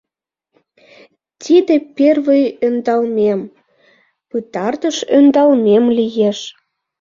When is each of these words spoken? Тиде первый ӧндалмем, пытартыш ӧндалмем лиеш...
Тиде 1.41 1.75
первый 1.97 2.43
ӧндалмем, 2.67 3.41
пытартыш 4.29 4.97
ӧндалмем 5.17 5.85
лиеш... 5.97 6.39